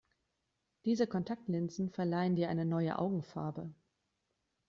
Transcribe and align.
Diese 0.83 1.05
Kontaktlinsen 1.05 1.91
verleihen 1.91 2.35
dir 2.35 2.49
eine 2.49 2.65
neue 2.65 2.97
Augenfarbe. 2.97 3.71